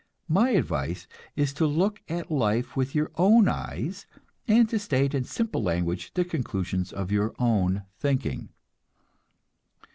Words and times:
My 0.27 0.49
advice 0.49 1.05
is 1.35 1.53
to 1.53 1.67
look 1.67 2.01
at 2.09 2.31
life 2.31 2.75
with 2.75 2.95
your 2.95 3.11
own 3.17 3.47
eyes, 3.47 4.07
and 4.47 4.67
to 4.69 4.79
state 4.79 5.13
in 5.13 5.25
simple 5.25 5.61
language 5.61 6.15
the 6.15 6.25
conclusions 6.25 6.91
of 6.91 7.11
your 7.11 7.35
own 7.37 7.83
thinking. 7.99 8.49